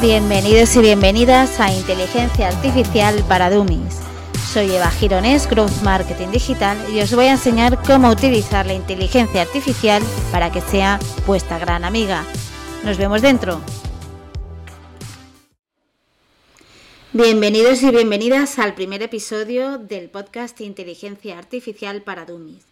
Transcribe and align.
Bienvenidos 0.00 0.76
y 0.76 0.80
bienvenidas 0.80 1.58
a 1.58 1.72
Inteligencia 1.72 2.46
Artificial 2.46 3.24
para 3.28 3.50
Dummies. 3.50 3.98
Soy 4.52 4.70
Eva 4.70 4.92
Gironés, 4.92 5.50
Growth 5.50 5.82
Marketing 5.82 6.28
Digital, 6.28 6.78
y 6.94 7.00
os 7.00 7.12
voy 7.12 7.24
a 7.24 7.32
enseñar 7.32 7.82
cómo 7.82 8.08
utilizar 8.08 8.64
la 8.64 8.74
inteligencia 8.74 9.42
artificial 9.42 10.00
para 10.30 10.52
que 10.52 10.60
sea 10.60 11.00
vuestra 11.26 11.58
gran 11.58 11.84
amiga. 11.84 12.24
Nos 12.84 12.96
vemos 12.96 13.22
dentro. 13.22 13.60
Bienvenidos 17.12 17.82
y 17.82 17.90
bienvenidas 17.90 18.60
al 18.60 18.76
primer 18.76 19.02
episodio 19.02 19.78
del 19.78 20.10
podcast 20.10 20.60
Inteligencia 20.60 21.38
Artificial 21.38 22.02
para 22.02 22.24
Dummies. 22.24 22.68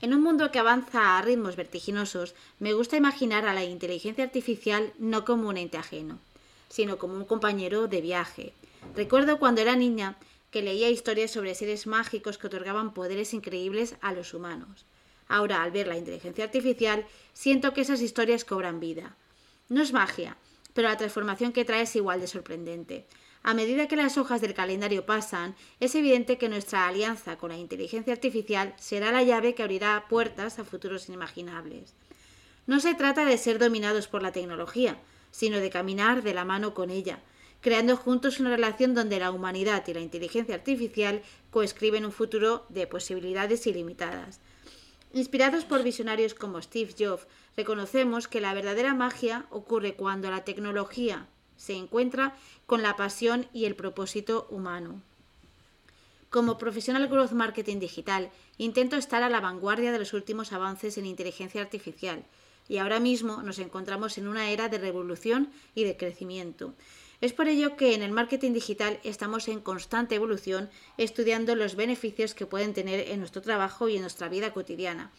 En 0.00 0.14
un 0.14 0.22
mundo 0.22 0.50
que 0.50 0.58
avanza 0.58 1.18
a 1.18 1.22
ritmos 1.22 1.54
vertiginosos, 1.54 2.34
me 2.58 2.72
gusta 2.72 2.96
imaginar 2.96 3.46
a 3.46 3.54
la 3.54 3.64
inteligencia 3.64 4.24
artificial 4.24 4.92
no 4.98 5.24
como 5.24 5.48
un 5.48 5.56
ente 5.56 5.76
ajeno, 5.76 6.18
sino 6.68 6.98
como 6.98 7.14
un 7.14 7.24
compañero 7.24 7.88
de 7.88 8.00
viaje. 8.00 8.52
Recuerdo 8.94 9.38
cuando 9.38 9.60
era 9.60 9.76
niña 9.76 10.16
que 10.50 10.62
leía 10.62 10.90
historias 10.90 11.30
sobre 11.30 11.54
seres 11.54 11.86
mágicos 11.86 12.38
que 12.38 12.46
otorgaban 12.46 12.94
poderes 12.94 13.34
increíbles 13.34 13.96
a 14.00 14.12
los 14.12 14.34
humanos. 14.34 14.86
Ahora, 15.28 15.62
al 15.62 15.70
ver 15.70 15.86
la 15.86 15.98
inteligencia 15.98 16.44
artificial, 16.44 17.06
siento 17.34 17.74
que 17.74 17.82
esas 17.82 18.00
historias 18.00 18.44
cobran 18.44 18.80
vida. 18.80 19.14
No 19.68 19.82
es 19.82 19.92
magia, 19.92 20.38
pero 20.72 20.88
la 20.88 20.96
transformación 20.96 21.52
que 21.52 21.66
trae 21.66 21.82
es 21.82 21.96
igual 21.96 22.20
de 22.20 22.26
sorprendente. 22.26 23.06
A 23.42 23.54
medida 23.54 23.88
que 23.88 23.96
las 23.96 24.18
hojas 24.18 24.40
del 24.40 24.54
calendario 24.54 25.06
pasan, 25.06 25.54
es 25.80 25.94
evidente 25.94 26.38
que 26.38 26.48
nuestra 26.48 26.88
alianza 26.88 27.36
con 27.36 27.50
la 27.50 27.56
inteligencia 27.56 28.12
artificial 28.12 28.74
será 28.78 29.12
la 29.12 29.22
llave 29.22 29.54
que 29.54 29.62
abrirá 29.62 30.06
puertas 30.08 30.58
a 30.58 30.64
futuros 30.64 31.08
inimaginables. 31.08 31.94
No 32.66 32.80
se 32.80 32.94
trata 32.94 33.24
de 33.24 33.38
ser 33.38 33.58
dominados 33.58 34.08
por 34.08 34.22
la 34.22 34.32
tecnología, 34.32 34.98
sino 35.38 35.58
de 35.60 35.70
caminar 35.70 36.24
de 36.24 36.34
la 36.34 36.44
mano 36.44 36.74
con 36.74 36.90
ella, 36.90 37.20
creando 37.60 37.96
juntos 37.96 38.40
una 38.40 38.50
relación 38.50 38.92
donde 38.92 39.20
la 39.20 39.30
humanidad 39.30 39.86
y 39.86 39.94
la 39.94 40.00
inteligencia 40.00 40.56
artificial 40.56 41.22
coescriben 41.52 42.04
un 42.04 42.10
futuro 42.10 42.66
de 42.70 42.88
posibilidades 42.88 43.64
ilimitadas. 43.68 44.40
Inspirados 45.12 45.64
por 45.64 45.84
visionarios 45.84 46.34
como 46.34 46.60
Steve 46.60 46.92
Jobs, 46.98 47.28
reconocemos 47.56 48.26
que 48.26 48.40
la 48.40 48.52
verdadera 48.52 48.94
magia 48.94 49.46
ocurre 49.50 49.94
cuando 49.94 50.28
la 50.28 50.42
tecnología 50.42 51.28
se 51.56 51.74
encuentra 51.74 52.36
con 52.66 52.82
la 52.82 52.96
pasión 52.96 53.46
y 53.52 53.66
el 53.66 53.76
propósito 53.76 54.48
humano. 54.50 55.00
Como 56.30 56.58
profesional 56.58 57.06
growth 57.06 57.30
marketing 57.30 57.78
digital, 57.78 58.32
intento 58.56 58.96
estar 58.96 59.22
a 59.22 59.30
la 59.30 59.40
vanguardia 59.40 59.92
de 59.92 60.00
los 60.00 60.14
últimos 60.14 60.52
avances 60.52 60.98
en 60.98 61.06
inteligencia 61.06 61.60
artificial 61.60 62.24
y 62.68 62.78
ahora 62.78 63.00
mismo 63.00 63.42
nos 63.42 63.58
encontramos 63.58 64.18
en 64.18 64.28
una 64.28 64.50
era 64.50 64.68
de 64.68 64.78
revolución 64.78 65.50
y 65.74 65.84
de 65.84 65.96
crecimiento. 65.96 66.74
Es 67.20 67.32
por 67.32 67.48
ello 67.48 67.76
que 67.76 67.94
en 67.94 68.02
el 68.02 68.12
marketing 68.12 68.52
digital 68.52 69.00
estamos 69.02 69.48
en 69.48 69.60
constante 69.60 70.14
evolución 70.14 70.70
estudiando 70.98 71.56
los 71.56 71.74
beneficios 71.74 72.34
que 72.34 72.46
pueden 72.46 72.74
tener 72.74 73.08
en 73.08 73.18
nuestro 73.18 73.42
trabajo 73.42 73.88
y 73.88 73.96
en 73.96 74.02
nuestra 74.02 74.28
vida 74.28 74.52
cotidiana. 74.52 75.10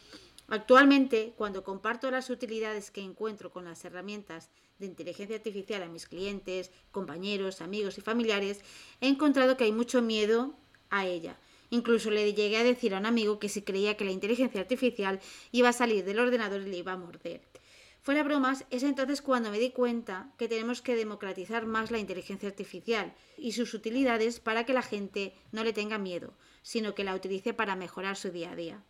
Actualmente, 0.47 1.33
cuando 1.37 1.63
comparto 1.63 2.09
las 2.09 2.29
utilidades 2.29 2.89
que 2.89 3.01
encuentro 3.01 3.51
con 3.51 3.65
las 3.65 3.83
herramientas 3.83 4.49
de 4.79 4.85
inteligencia 4.85 5.35
artificial 5.35 5.83
a 5.83 5.89
mis 5.89 6.07
clientes, 6.07 6.71
compañeros, 6.91 7.61
amigos 7.61 7.97
y 7.97 8.01
familiares, 8.01 8.61
he 9.01 9.09
encontrado 9.09 9.57
que 9.57 9.65
hay 9.65 9.71
mucho 9.73 10.01
miedo 10.01 10.55
a 10.89 11.05
ella. 11.05 11.37
Incluso 11.69 12.09
le 12.09 12.33
llegué 12.33 12.57
a 12.57 12.63
decir 12.63 12.93
a 12.93 12.99
un 12.99 13.05
amigo 13.05 13.39
que 13.39 13.49
si 13.49 13.61
creía 13.61 13.95
que 13.95 14.05
la 14.05 14.11
inteligencia 14.11 14.61
artificial 14.61 15.19
iba 15.51 15.69
a 15.69 15.73
salir 15.73 16.03
del 16.03 16.19
ordenador 16.19 16.61
y 16.61 16.69
le 16.69 16.77
iba 16.77 16.93
a 16.93 16.97
morder. 16.97 17.41
Fuera 18.01 18.23
bromas, 18.23 18.65
es 18.71 18.83
entonces 18.83 19.21
cuando 19.21 19.51
me 19.51 19.59
di 19.59 19.71
cuenta 19.71 20.31
que 20.37 20.47
tenemos 20.47 20.81
que 20.81 20.95
democratizar 20.95 21.65
más 21.65 21.91
la 21.91 21.99
inteligencia 21.99 22.47
artificial 22.47 23.13
y 23.37 23.51
sus 23.51 23.73
utilidades 23.73 24.39
para 24.39 24.65
que 24.65 24.73
la 24.73 24.81
gente 24.81 25.33
no 25.51 25.63
le 25.63 25.73
tenga 25.73 25.97
miedo, 25.97 26.33
sino 26.61 26.95
que 26.95 27.03
la 27.03 27.13
utilice 27.13 27.53
para 27.53 27.75
mejorar 27.75 28.15
su 28.15 28.31
día 28.31 28.51
a 28.51 28.55
día. 28.55 28.83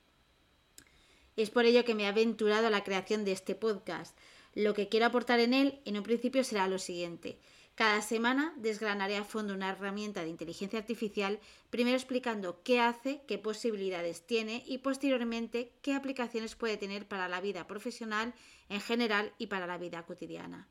Es 1.36 1.50
por 1.50 1.66
ello 1.66 1.86
que 1.86 1.96
me 1.96 2.04
he 2.04 2.08
aventurado 2.08 2.68
a 2.68 2.70
la 2.70 2.84
creación 2.84 3.26
de 3.26 3.32
este 3.32 3.56
podcast. 3.56 4.16
Lo 4.54 4.74
que 4.74 4.90
quiero 4.90 5.08
aportar 5.08 5.40
en 5.40 5.54
él, 5.54 5.80
en 5.86 5.98
un 5.98 6.04
principio, 6.04 6.44
será 6.44 6.68
lo 6.68 6.80
siguiente. 6.80 7.40
Cada 7.80 8.02
semana 8.02 8.54
desgranaré 8.58 9.16
a 9.16 9.24
fondo 9.24 9.54
una 9.54 9.70
herramienta 9.70 10.22
de 10.22 10.28
inteligencia 10.28 10.80
artificial, 10.80 11.40
primero 11.70 11.96
explicando 11.96 12.62
qué 12.62 12.82
hace, 12.82 13.22
qué 13.26 13.38
posibilidades 13.38 14.28
tiene 14.28 14.66
y 14.68 14.80
posteriormente 14.80 15.72
qué 15.82 15.94
aplicaciones 15.94 16.58
puede 16.58 16.76
tener 16.76 17.08
para 17.08 17.30
la 17.30 17.40
vida 17.40 17.68
profesional 17.68 18.34
en 18.68 18.82
general 18.82 19.32
y 19.38 19.48
para 19.48 19.66
la 19.66 19.78
vida 19.78 20.06
cotidiana. 20.06 20.68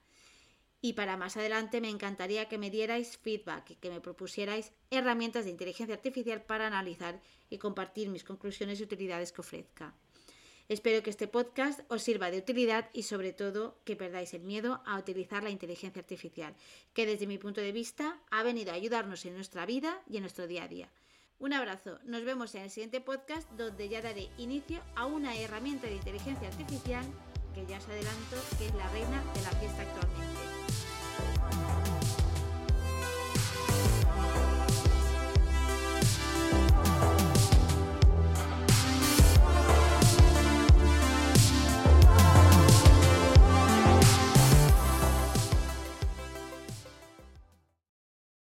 Y 0.82 0.92
para 0.92 1.16
más 1.16 1.38
adelante 1.38 1.80
me 1.80 1.88
encantaría 1.88 2.46
que 2.46 2.58
me 2.58 2.68
dierais 2.68 3.16
feedback 3.16 3.70
y 3.70 3.76
que 3.76 3.88
me 3.88 4.02
propusierais 4.02 4.72
herramientas 4.90 5.46
de 5.46 5.52
inteligencia 5.52 5.94
artificial 5.94 6.42
para 6.42 6.66
analizar 6.66 7.22
y 7.48 7.56
compartir 7.56 8.10
mis 8.10 8.22
conclusiones 8.22 8.80
y 8.80 8.82
utilidades 8.82 9.32
que 9.32 9.40
ofrezca. 9.40 9.94
Espero 10.68 11.02
que 11.02 11.08
este 11.08 11.28
podcast 11.28 11.80
os 11.88 12.02
sirva 12.02 12.30
de 12.30 12.36
utilidad 12.36 12.90
y 12.92 13.04
sobre 13.04 13.32
todo 13.32 13.78
que 13.86 13.96
perdáis 13.96 14.34
el 14.34 14.42
miedo 14.42 14.82
a 14.84 14.98
utilizar 14.98 15.42
la 15.42 15.48
inteligencia 15.48 16.00
artificial, 16.00 16.54
que 16.92 17.06
desde 17.06 17.26
mi 17.26 17.38
punto 17.38 17.62
de 17.62 17.72
vista 17.72 18.20
ha 18.30 18.42
venido 18.42 18.72
a 18.72 18.74
ayudarnos 18.74 19.24
en 19.24 19.34
nuestra 19.34 19.64
vida 19.64 20.02
y 20.10 20.18
en 20.18 20.24
nuestro 20.24 20.46
día 20.46 20.64
a 20.64 20.68
día. 20.68 20.90
Un 21.38 21.54
abrazo, 21.54 21.98
nos 22.04 22.22
vemos 22.22 22.54
en 22.54 22.64
el 22.64 22.70
siguiente 22.70 23.00
podcast 23.00 23.48
donde 23.52 23.88
ya 23.88 24.02
daré 24.02 24.28
inicio 24.36 24.82
a 24.94 25.06
una 25.06 25.34
herramienta 25.38 25.86
de 25.86 25.94
inteligencia 25.94 26.48
artificial 26.48 27.06
que 27.54 27.64
ya 27.64 27.78
os 27.78 27.88
adelanto 27.88 28.36
que 28.58 28.66
es 28.66 28.74
la 28.74 28.90
reina 28.90 29.24
de 29.32 29.42
la 29.42 29.50
fiesta 29.52 29.82
actual 29.82 30.37